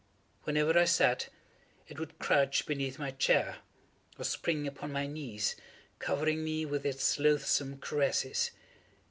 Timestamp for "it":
1.87-1.99